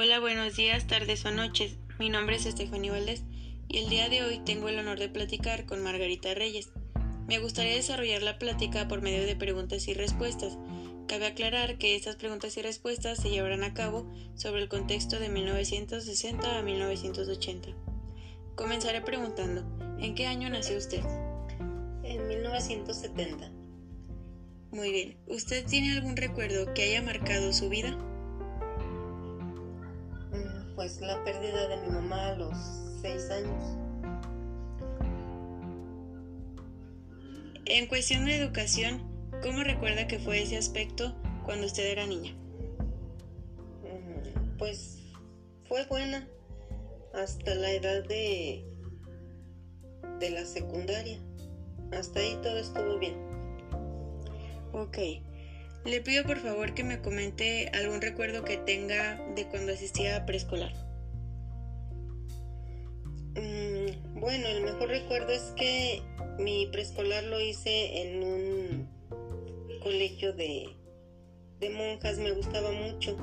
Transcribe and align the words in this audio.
Hola, 0.00 0.20
buenos 0.20 0.54
días, 0.54 0.86
tardes 0.86 1.24
o 1.24 1.32
noches. 1.32 1.76
Mi 1.98 2.08
nombre 2.08 2.36
es 2.36 2.46
Estefanía 2.46 2.92
Valdés 2.92 3.24
y 3.66 3.78
el 3.78 3.88
día 3.88 4.08
de 4.08 4.22
hoy 4.22 4.38
tengo 4.44 4.68
el 4.68 4.78
honor 4.78 5.00
de 5.00 5.08
platicar 5.08 5.66
con 5.66 5.82
Margarita 5.82 6.32
Reyes. 6.34 6.70
Me 7.26 7.40
gustaría 7.40 7.74
desarrollar 7.74 8.22
la 8.22 8.38
plática 8.38 8.86
por 8.86 9.02
medio 9.02 9.26
de 9.26 9.34
preguntas 9.34 9.88
y 9.88 9.94
respuestas. 9.94 10.56
Cabe 11.08 11.26
aclarar 11.26 11.78
que 11.78 11.96
estas 11.96 12.14
preguntas 12.14 12.56
y 12.56 12.62
respuestas 12.62 13.18
se 13.18 13.30
llevarán 13.30 13.64
a 13.64 13.74
cabo 13.74 14.08
sobre 14.36 14.62
el 14.62 14.68
contexto 14.68 15.18
de 15.18 15.30
1960 15.30 16.58
a 16.58 16.62
1980. 16.62 17.70
Comenzaré 18.54 19.00
preguntando, 19.00 19.66
¿en 19.98 20.14
qué 20.14 20.28
año 20.28 20.48
nació 20.48 20.78
usted? 20.78 21.02
En 22.04 22.28
1970. 22.28 23.50
Muy 24.70 24.92
bien, 24.92 25.16
¿usted 25.26 25.66
tiene 25.66 25.94
algún 25.94 26.16
recuerdo 26.16 26.72
que 26.72 26.84
haya 26.84 27.02
marcado 27.02 27.52
su 27.52 27.68
vida? 27.68 27.98
Pues 30.78 31.00
la 31.00 31.20
pérdida 31.24 31.66
de 31.66 31.76
mi 31.78 31.88
mamá 31.88 32.28
a 32.28 32.34
los 32.36 32.56
seis 33.02 33.28
años. 33.30 33.64
En 37.64 37.88
cuestión 37.88 38.24
de 38.26 38.36
educación, 38.36 39.02
¿cómo 39.42 39.64
recuerda 39.64 40.06
que 40.06 40.20
fue 40.20 40.40
ese 40.40 40.56
aspecto 40.56 41.16
cuando 41.44 41.66
usted 41.66 41.84
era 41.90 42.06
niña? 42.06 42.32
Mm, 43.82 44.56
Pues 44.56 45.02
fue 45.64 45.84
buena 45.86 46.28
hasta 47.12 47.56
la 47.56 47.72
edad 47.72 48.04
de, 48.06 48.64
de 50.20 50.30
la 50.30 50.44
secundaria. 50.44 51.18
Hasta 51.90 52.20
ahí 52.20 52.38
todo 52.40 52.56
estuvo 52.56 53.00
bien. 53.00 53.16
Ok. 54.72 54.98
Le 55.88 56.02
pido 56.02 56.22
por 56.24 56.36
favor 56.38 56.74
que 56.74 56.84
me 56.84 57.00
comente 57.00 57.70
algún 57.72 58.02
recuerdo 58.02 58.44
que 58.44 58.58
tenga 58.58 59.18
de 59.34 59.46
cuando 59.46 59.72
asistía 59.72 60.16
a 60.16 60.26
preescolar. 60.26 60.70
Mm, 63.34 64.20
Bueno, 64.20 64.48
el 64.48 64.64
mejor 64.64 64.88
recuerdo 64.88 65.32
es 65.32 65.54
que 65.56 66.02
mi 66.38 66.66
preescolar 66.66 67.24
lo 67.24 67.40
hice 67.40 68.02
en 68.02 68.22
un 68.22 68.88
colegio 69.82 70.34
de, 70.34 70.76
de 71.58 71.70
monjas, 71.70 72.18
me 72.18 72.32
gustaba 72.32 72.70
mucho. 72.70 73.16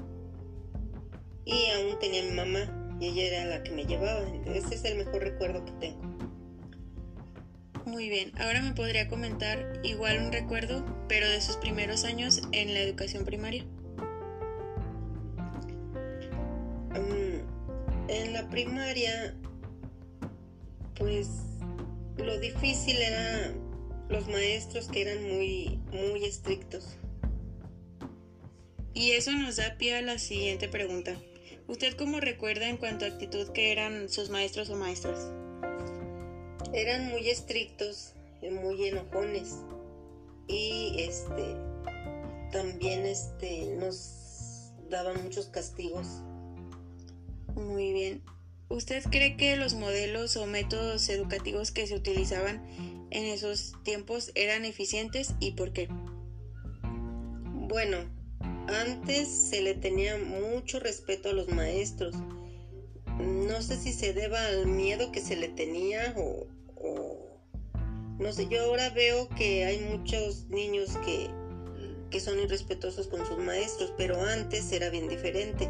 Y 1.46 1.70
aún 1.70 2.00
tenía 2.00 2.24
mi 2.24 2.32
mamá 2.32 2.98
y 3.00 3.10
ella 3.10 3.28
era 3.28 3.46
la 3.58 3.64
que 3.64 3.74
me 3.74 3.86
llevaba. 3.86 4.26
Ese 4.48 4.74
es 4.74 4.86
el 4.86 4.98
mejor 4.98 5.22
recuerdo 5.22 5.64
que 5.66 5.72
tengo. 5.74 6.15
Muy 7.86 8.10
bien, 8.10 8.32
ahora 8.40 8.64
me 8.64 8.74
podría 8.74 9.08
comentar 9.08 9.80
igual 9.84 10.18
un 10.18 10.32
recuerdo, 10.32 10.84
pero 11.08 11.30
de 11.30 11.40
sus 11.40 11.56
primeros 11.58 12.04
años 12.04 12.42
en 12.52 12.74
la 12.74 12.82
educación 12.82 13.26
primaria. 13.26 13.64
Mm, 16.96 17.46
En 18.08 18.34
la 18.34 18.50
primaria, 18.50 19.36
pues 20.96 21.30
lo 22.18 22.40
difícil 22.40 22.98
era 22.98 23.54
los 24.10 24.28
maestros 24.30 24.88
que 24.88 25.02
eran 25.02 25.24
muy, 25.24 25.80
muy 25.92 26.26
estrictos. 26.26 26.98
Y 28.96 29.12
eso 29.12 29.32
nos 29.32 29.58
da 29.58 29.78
pie 29.78 29.98
a 29.98 30.02
la 30.02 30.18
siguiente 30.18 30.70
pregunta. 30.70 31.16
¿Usted 31.68 31.96
cómo 31.96 32.20
recuerda 32.20 32.68
en 32.68 32.78
cuanto 32.78 33.06
a 33.06 33.10
actitud 33.10 33.50
que 33.50 33.72
eran 33.72 34.10
sus 34.10 34.30
maestros 34.30 34.70
o 34.70 34.76
maestras? 34.76 35.32
Eran 36.76 37.10
muy 37.10 37.30
estrictos, 37.30 38.14
eh, 38.42 38.52
muy 38.52 38.88
enojones. 38.88 39.56
Y 40.48 40.96
este 41.00 41.56
también 42.52 43.06
este 43.06 43.76
nos 43.78 44.72
daban 44.90 45.24
muchos 45.24 45.48
castigos. 45.48 46.06
Muy 47.56 47.94
bien. 47.94 48.22
¿Usted 48.68 49.04
cree 49.04 49.38
que 49.38 49.56
los 49.56 49.74
modelos 49.76 50.36
o 50.38 50.46
métodos 50.48 51.08
educativos 51.10 51.72
que 51.72 51.88
se 51.88 51.96
utilizaban 51.96 52.66
en 53.12 53.26
esos 53.26 53.74
tiempos 53.84 54.32
eran 54.36 54.66
eficientes 54.66 55.34
y 55.40 55.52
por 55.52 55.72
qué? 55.72 55.88
Bueno, 57.54 57.98
antes 58.68 59.28
se 59.28 59.62
le 59.62 59.76
tenía 59.76 60.18
mucho 60.18 60.80
respeto 60.80 61.30
a 61.30 61.34
los 61.34 61.48
maestros. 61.50 62.16
No 63.20 63.62
sé 63.62 63.78
si 63.78 63.94
se 63.94 64.14
deba 64.14 64.46
al 64.48 64.68
miedo 64.68 65.12
que 65.12 65.22
se 65.22 65.36
le 65.38 65.48
tenía 65.48 66.14
o, 66.18 66.22
o- 66.22 66.48
no 68.20 68.32
sé, 68.32 68.48
yo 68.48 68.64
ahora 68.64 68.90
veo 68.92 69.28
que 69.30 69.66
hay 69.66 69.80
muchos 69.80 70.48
niños 70.48 70.98
que, 71.06 71.30
que 72.10 72.20
son 72.20 72.40
irrespetuosos 72.40 73.08
con 73.08 73.26
sus 73.26 73.38
maestros, 73.38 73.94
pero 73.98 74.22
antes 74.24 74.72
era 74.72 74.90
bien 74.90 75.10
diferente. 75.10 75.68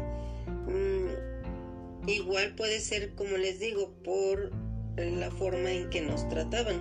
Mm, 0.66 2.08
igual 2.08 2.54
puede 2.54 2.80
ser, 2.80 3.14
como 3.14 3.36
les 3.36 3.58
digo, 3.58 3.92
por 4.04 4.52
la 4.96 5.30
forma 5.30 5.70
en 5.70 5.90
que 5.90 6.00
nos 6.00 6.28
trataban. 6.28 6.80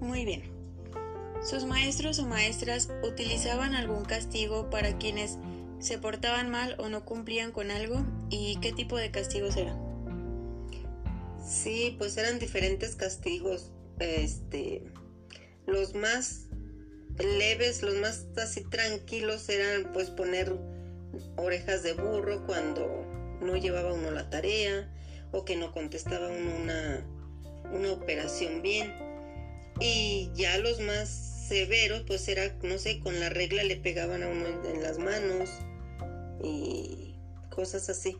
Muy 0.00 0.24
bien. 0.24 0.42
¿Sus 1.42 1.64
maestros 1.64 2.18
o 2.18 2.26
maestras 2.26 2.90
utilizaban 3.02 3.74
algún 3.74 4.04
castigo 4.04 4.68
para 4.68 4.98
quienes 4.98 5.38
se 5.78 5.96
portaban 5.98 6.50
mal 6.50 6.76
o 6.78 6.90
no 6.90 7.06
cumplían 7.06 7.52
con 7.52 7.70
algo? 7.70 8.04
¿Y 8.28 8.56
qué 8.60 8.72
tipo 8.72 8.98
de 8.98 9.10
castigos 9.10 9.56
eran? 9.56 9.89
Sí, 11.50 11.96
pues 11.98 12.16
eran 12.16 12.38
diferentes 12.38 12.94
castigos. 12.94 13.72
Este, 13.98 14.84
los 15.66 15.94
más 15.94 16.46
leves, 17.18 17.82
los 17.82 17.96
más 17.96 18.26
así 18.40 18.62
tranquilos 18.70 19.48
eran 19.48 19.92
pues 19.92 20.10
poner 20.10 20.54
orejas 21.36 21.82
de 21.82 21.94
burro 21.94 22.46
cuando 22.46 23.04
no 23.42 23.56
llevaba 23.56 23.92
uno 23.92 24.12
la 24.12 24.30
tarea 24.30 24.88
o 25.32 25.44
que 25.44 25.56
no 25.56 25.72
contestaba 25.72 26.28
uno 26.28 26.54
una, 26.62 27.04
una 27.72 27.92
operación 27.92 28.62
bien. 28.62 28.94
Y 29.80 30.30
ya 30.34 30.56
los 30.58 30.80
más 30.80 31.08
severos 31.48 32.04
pues 32.06 32.28
era, 32.28 32.54
no 32.62 32.78
sé, 32.78 33.00
con 33.00 33.18
la 33.18 33.28
regla 33.28 33.64
le 33.64 33.74
pegaban 33.74 34.22
a 34.22 34.28
uno 34.28 34.46
en, 34.46 34.76
en 34.76 34.82
las 34.84 34.98
manos 34.98 35.50
y 36.44 37.16
cosas 37.50 37.90
así. 37.90 38.16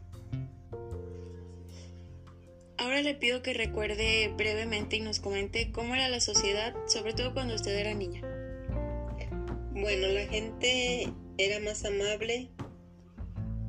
Ahora 2.90 3.02
le 3.02 3.14
pido 3.14 3.40
que 3.40 3.54
recuerde 3.54 4.34
brevemente 4.36 4.96
y 4.96 5.00
nos 5.00 5.20
comente 5.20 5.70
cómo 5.70 5.94
era 5.94 6.08
la 6.08 6.18
sociedad, 6.18 6.74
sobre 6.88 7.12
todo 7.12 7.32
cuando 7.32 7.54
usted 7.54 7.78
era 7.78 7.94
niña. 7.94 8.20
Bueno, 9.70 10.08
la 10.08 10.26
gente 10.26 11.08
era 11.38 11.60
más 11.60 11.84
amable, 11.84 12.50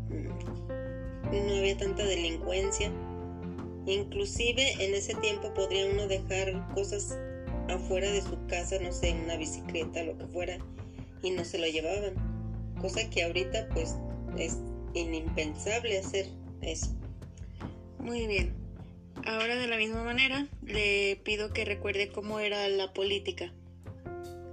mm, 0.10 1.48
no 1.48 1.56
había 1.56 1.78
tanta 1.78 2.04
delincuencia, 2.04 2.92
inclusive 3.86 4.84
en 4.84 4.96
ese 4.96 5.14
tiempo 5.14 5.54
podría 5.54 5.86
uno 5.86 6.08
dejar 6.08 6.74
cosas 6.74 7.16
afuera 7.70 8.10
de 8.10 8.24
su 8.24 8.44
casa, 8.48 8.80
no 8.82 8.92
sé, 8.92 9.14
una 9.24 9.38
bicicleta, 9.38 10.02
lo 10.02 10.18
que 10.18 10.26
fuera, 10.30 10.58
y 11.22 11.30
no 11.30 11.46
se 11.46 11.60
lo 11.60 11.68
llevaban, 11.68 12.16
cosa 12.82 13.08
que 13.12 13.24
ahorita 13.24 13.70
pues 13.70 13.98
es 14.40 14.58
inimpensable 14.96 16.00
hacer 16.00 16.26
eso. 16.64 16.88
Muy 18.00 18.26
bien. 18.26 18.61
Ahora 19.26 19.56
de 19.56 19.68
la 19.68 19.78
misma 19.78 20.04
manera 20.04 20.48
le 20.64 21.16
pido 21.24 21.54
que 21.54 21.64
recuerde 21.64 22.10
cómo 22.10 22.40
era 22.40 22.68
la 22.70 22.92
política. 22.92 23.54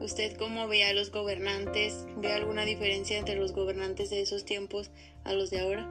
¿Usted 0.00 0.36
cómo 0.36 0.68
ve 0.68 0.84
a 0.84 0.92
los 0.92 1.10
gobernantes? 1.10 2.06
¿Ve 2.18 2.32
alguna 2.32 2.64
diferencia 2.64 3.18
entre 3.18 3.36
los 3.36 3.52
gobernantes 3.52 4.10
de 4.10 4.20
esos 4.20 4.44
tiempos 4.44 4.90
a 5.24 5.32
los 5.32 5.50
de 5.50 5.60
ahora? 5.60 5.86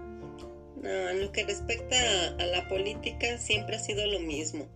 No, 0.81 1.09
en 1.09 1.21
lo 1.21 1.31
que 1.31 1.43
respecta 1.43 1.97
a, 2.37 2.45
la 2.45 2.67
política 2.67 3.39
siempre 3.39 3.77
ha 3.77 3.79
sido 3.79 4.05
lo 4.05 4.19
mismo. 4.19 4.67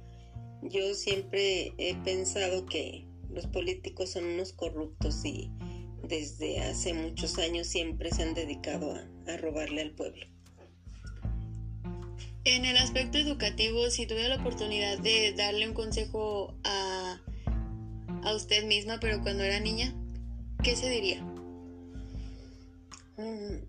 Yo 0.64 0.96
siempre 0.96 1.74
he 1.78 1.96
pensado 2.04 2.66
que 2.66 3.06
los 3.30 3.46
políticos 3.48 4.10
son 4.10 4.26
unos 4.26 4.52
corruptos 4.52 5.24
y 5.24 5.52
desde 6.08 6.60
hace 6.60 6.94
muchos 6.94 7.38
años 7.38 7.68
siempre 7.68 8.10
se 8.12 8.24
han 8.24 8.34
dedicado 8.34 8.96
a, 8.96 9.32
a 9.32 9.38
robarle 9.38 9.82
al 9.82 9.92
pueblo. 9.92 10.26
En 12.44 12.66
el 12.66 12.76
aspecto 12.78 13.20
educativo, 13.20 13.90
si 13.92 14.08
tuviera 14.08 14.36
la 14.36 14.42
oportunidad 14.42 14.98
de 14.98 15.34
darle 15.34 15.68
un 15.68 15.76
consejo 15.76 16.56
a, 16.64 17.22
a 18.24 18.34
usted 18.36 18.66
misma, 18.66 19.00
pero 19.00 19.22
cuando 19.22 19.44
era 19.44 19.60
niña, 19.60 19.94
¿qué 20.64 20.76
se 20.76 20.90
diría? 20.90 21.22
Mm, 23.18 23.62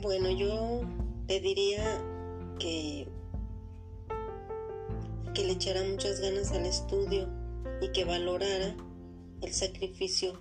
Bueno, 0.00 0.30
yo 0.30 0.82
le 1.28 1.40
diría 1.40 2.00
que 2.58 3.06
que 5.34 5.44
le 5.44 5.52
echara 5.52 5.82
muchas 5.84 6.20
ganas 6.20 6.50
al 6.52 6.64
estudio 6.64 7.28
y 7.82 7.92
que 7.92 8.06
valorara 8.06 8.74
el 9.42 9.52
sacrificio 9.52 10.40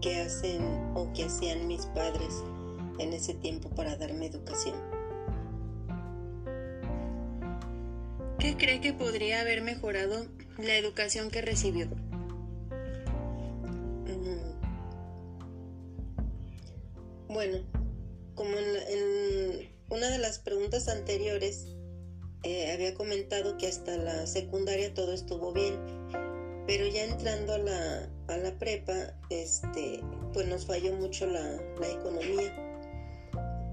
que 0.00 0.22
hacen 0.22 0.62
o 0.94 1.12
que 1.12 1.24
hacían 1.24 1.66
mis 1.68 1.84
padres 1.86 2.42
en 2.98 3.12
ese 3.12 3.34
tiempo 3.34 3.68
para 3.68 3.96
darme 3.96 4.26
educación. 4.26 4.97
¿Qué 8.38 8.56
cree 8.56 8.80
que 8.80 8.92
podría 8.92 9.40
haber 9.40 9.62
mejorado 9.62 10.26
la 10.58 10.76
educación 10.76 11.28
que 11.28 11.42
recibió? 11.42 11.86
Mm. 14.06 14.52
Bueno, 17.28 17.58
como 18.36 18.56
en, 18.56 19.68
una 19.90 20.08
de 20.10 20.18
las 20.18 20.38
preguntas 20.38 20.86
anteriores 20.88 21.74
eh, 22.44 22.70
había 22.72 22.94
comentado 22.94 23.56
que 23.56 23.66
hasta 23.66 23.96
la 23.96 24.24
secundaria 24.28 24.94
todo 24.94 25.12
estuvo 25.12 25.52
bien, 25.52 25.74
pero 26.68 26.86
ya 26.86 27.06
entrando 27.06 27.54
a 27.54 27.58
la, 27.58 28.08
a 28.28 28.36
la 28.36 28.56
prepa, 28.56 29.18
este, 29.30 30.00
pues 30.32 30.46
nos 30.46 30.64
falló 30.64 30.94
mucho 30.94 31.26
la, 31.26 31.60
la 31.80 31.88
economía 31.88 32.54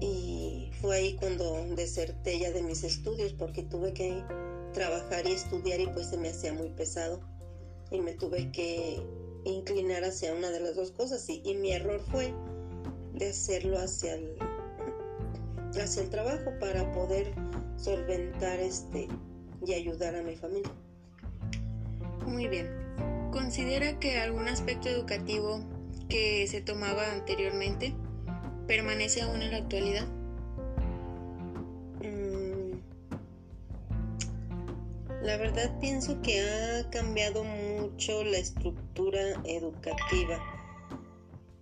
y 0.00 0.70
fue 0.80 0.96
ahí 0.96 1.14
cuando 1.14 1.64
deserté 1.76 2.40
ya 2.40 2.50
de 2.50 2.62
mis 2.62 2.82
estudios 2.82 3.32
porque 3.32 3.62
tuve 3.62 3.92
que 3.94 4.24
trabajar 4.76 5.26
y 5.26 5.32
estudiar 5.32 5.80
y 5.80 5.86
pues 5.86 6.10
se 6.10 6.18
me 6.18 6.28
hacía 6.28 6.52
muy 6.52 6.68
pesado 6.68 7.22
y 7.90 7.98
me 8.02 8.12
tuve 8.12 8.52
que 8.52 9.02
inclinar 9.46 10.04
hacia 10.04 10.34
una 10.34 10.50
de 10.50 10.60
las 10.60 10.76
dos 10.76 10.90
cosas 10.90 11.26
y, 11.30 11.54
mi 11.54 11.72
error 11.72 11.98
fue 12.10 12.34
de 13.14 13.30
hacerlo 13.30 13.78
hacia 13.78 14.16
el, 14.16 14.36
hacia 15.80 16.02
el 16.02 16.10
trabajo 16.10 16.52
para 16.60 16.92
poder 16.92 17.32
solventar 17.78 18.60
este 18.60 19.08
y 19.66 19.72
ayudar 19.72 20.14
a 20.14 20.22
mi 20.22 20.36
familia. 20.36 20.70
Muy 22.26 22.46
bien. 22.46 22.68
¿Considera 23.32 23.98
que 23.98 24.18
algún 24.18 24.46
aspecto 24.46 24.90
educativo 24.90 25.64
que 26.10 26.46
se 26.48 26.60
tomaba 26.60 27.12
anteriormente 27.12 27.94
permanece 28.66 29.22
aún 29.22 29.40
en 29.40 29.52
la 29.52 29.56
actualidad? 29.56 30.06
La 35.26 35.36
verdad 35.36 35.76
pienso 35.80 36.22
que 36.22 36.40
ha 36.40 36.88
cambiado 36.90 37.42
mucho 37.42 38.22
la 38.22 38.38
estructura 38.38 39.20
educativa. 39.42 40.38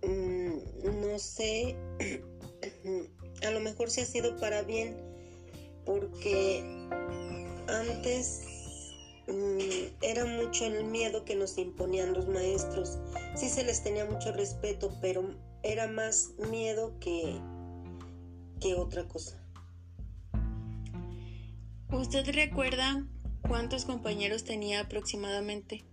Mm, 0.03 1.01
no 1.01 1.17
sé, 1.17 1.75
a 3.43 3.49
lo 3.49 3.59
mejor 3.61 3.89
sí 3.89 4.01
ha 4.01 4.05
sido 4.05 4.37
para 4.37 4.61
bien, 4.61 4.95
porque 5.83 6.63
antes 7.67 8.43
mm, 9.27 10.03
era 10.03 10.25
mucho 10.25 10.67
el 10.67 10.83
miedo 10.85 11.25
que 11.25 11.33
nos 11.35 11.57
imponían 11.57 12.13
los 12.13 12.27
maestros. 12.27 12.99
Sí 13.33 13.49
se 13.49 13.63
les 13.63 13.81
tenía 13.81 14.05
mucho 14.05 14.31
respeto, 14.31 14.95
pero 15.01 15.33
era 15.63 15.87
más 15.87 16.33
miedo 16.51 16.99
que, 16.99 17.41
que 18.61 18.75
otra 18.75 19.07
cosa. 19.07 19.43
¿Usted 21.91 22.29
recuerda 22.31 23.07
¿Cuántos 23.47 23.85
compañeros 23.85 24.43
tenía 24.43 24.81
aproximadamente? 24.81 25.83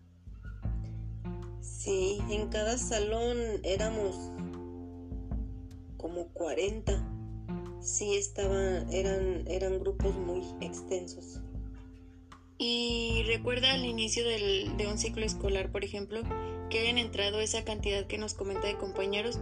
Sí, 1.60 2.20
en 2.30 2.48
cada 2.48 2.78
salón 2.78 3.36
éramos 3.62 4.16
como 5.96 6.28
40. 6.28 7.08
Sí, 7.80 8.14
estaban, 8.14 8.92
eran, 8.92 9.46
eran 9.48 9.78
grupos 9.80 10.14
muy 10.14 10.42
extensos. 10.60 11.40
¿Y 12.58 13.24
recuerda 13.26 13.72
al 13.72 13.84
inicio 13.84 14.24
del, 14.26 14.76
de 14.76 14.86
un 14.86 14.98
ciclo 14.98 15.24
escolar, 15.24 15.72
por 15.72 15.84
ejemplo, 15.84 16.22
que 16.70 16.78
hayan 16.78 16.98
entrado 16.98 17.40
esa 17.40 17.64
cantidad 17.64 18.06
que 18.06 18.18
nos 18.18 18.34
comenta 18.34 18.68
de 18.68 18.78
compañeros 18.78 19.40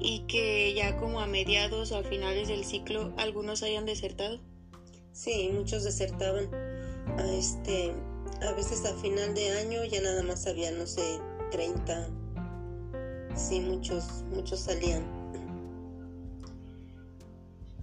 y 0.00 0.20
que 0.26 0.74
ya 0.74 0.96
como 0.96 1.20
a 1.20 1.26
mediados 1.26 1.92
o 1.92 1.98
a 1.98 2.02
finales 2.02 2.48
del 2.48 2.64
ciclo 2.64 3.12
algunos 3.18 3.62
hayan 3.62 3.84
desertado? 3.84 4.40
Sí, 5.12 5.50
muchos 5.52 5.84
desertaban 5.84 6.50
a 7.18 7.32
este 7.32 7.92
a 8.42 8.52
veces 8.52 8.84
a 8.84 8.94
final 8.94 9.34
de 9.34 9.50
año 9.58 9.84
ya 9.84 10.00
nada 10.00 10.22
más 10.22 10.46
había 10.46 10.70
no 10.70 10.86
sé 10.86 11.20
30 11.50 12.08
sí 13.34 13.60
muchos 13.60 14.24
muchos 14.34 14.60
salían. 14.60 15.04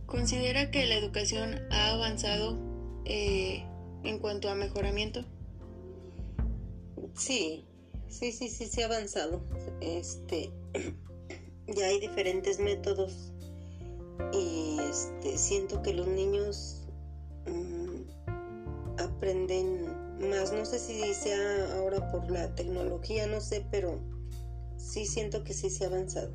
Considera 0.05 0.69
que 0.69 0.85
la 0.85 0.95
educación 0.95 1.59
ha 1.71 1.93
avanzado 1.93 2.57
eh, 3.05 3.65
en 4.03 4.19
cuanto 4.19 4.49
a 4.49 4.55
mejoramiento 4.55 5.25
sí 7.15 7.65
sí 8.09 8.31
sí 8.31 8.49
sí 8.49 8.65
se 8.65 8.83
ha 8.83 8.87
avanzado. 8.87 9.43
Este 9.81 10.51
ya 11.67 11.87
hay 11.87 11.99
diferentes 11.99 12.59
métodos 12.59 13.31
y 14.33 14.77
este 14.79 15.37
siento 15.37 15.81
que 15.81 15.93
los 15.93 16.07
niños 16.07 16.82
aprenden 19.23 19.85
más. 20.29 20.51
No 20.51 20.65
sé 20.65 20.79
si 20.79 21.13
sea 21.13 21.77
ahora 21.77 22.11
por 22.11 22.29
la 22.29 22.53
tecnología, 22.55 23.25
no 23.25 23.39
sé, 23.39 23.65
pero 23.71 24.01
sí 24.75 25.05
siento 25.05 25.45
que 25.45 25.53
sí 25.53 25.69
se 25.69 25.85
ha 25.85 25.87
avanzado. 25.87 26.33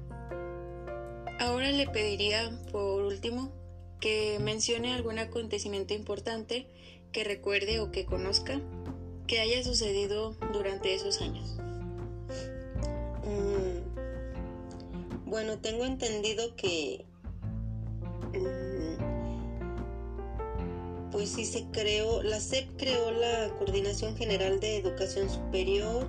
Ahora 1.38 1.70
le 1.70 1.87
pediría, 1.87 2.50
por 2.73 3.02
último, 3.02 3.52
que 4.00 4.38
mencione 4.40 4.94
algún 4.94 5.19
acontecimiento 5.19 5.93
importante 5.93 6.67
que 7.12 7.25
recuerde 7.25 7.81
o 7.81 7.93
que 7.93 8.06
conozca 8.06 8.58
que 9.26 9.41
haya 9.41 9.62
sucedido 9.62 10.34
durante 10.55 10.94
esos 10.94 11.20
años. 11.20 11.58
Mm, 13.23 13.81
bueno, 15.26 15.58
tengo 15.58 15.84
entendido 15.84 16.56
que 16.56 17.05
mm, 18.32 18.57
pues 21.19 21.31
sí 21.31 21.44
se 21.44 21.65
creó, 21.73 22.23
la 22.23 22.38
SEP 22.38 22.76
creó 22.76 23.11
la 23.11 23.53
Coordinación 23.59 24.17
General 24.17 24.61
de 24.61 24.76
Educación 24.76 25.29
Superior, 25.29 26.06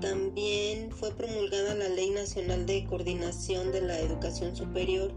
también 0.00 0.92
fue 0.92 1.10
promulgada 1.10 1.74
la 1.74 1.88
Ley 1.88 2.10
Nacional 2.10 2.66
de 2.66 2.84
Coordinación 2.84 3.72
de 3.72 3.80
la 3.80 3.98
Educación 3.98 4.54
Superior 4.54 5.12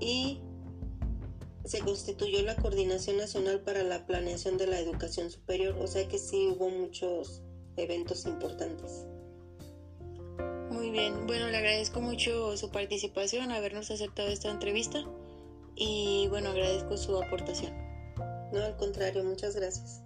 y 0.00 0.40
se 1.64 1.78
constituyó 1.78 2.42
la 2.42 2.56
Coordinación 2.56 3.16
Nacional 3.16 3.60
para 3.60 3.84
la 3.84 4.06
Planeación 4.06 4.58
de 4.58 4.66
la 4.66 4.80
Educación 4.80 5.30
Superior, 5.30 5.76
o 5.78 5.86
sea 5.86 6.08
que 6.08 6.18
sí 6.18 6.48
hubo 6.48 6.68
muchos 6.68 7.42
eventos 7.76 8.26
importantes. 8.26 9.06
Muy 10.68 10.90
bien, 10.90 11.28
bueno, 11.28 11.46
le 11.46 11.58
agradezco 11.58 12.00
mucho 12.00 12.56
su 12.56 12.72
participación, 12.72 13.52
habernos 13.52 13.88
aceptado 13.92 14.30
esta 14.30 14.50
entrevista 14.50 15.06
y 15.76 16.26
bueno, 16.28 16.50
agradezco 16.50 16.96
su 16.96 17.16
aportación. 17.16 17.72
No, 18.52 18.62
al 18.62 18.76
contrario, 18.76 19.24
muchas 19.24 19.56
gracias. 19.56 20.01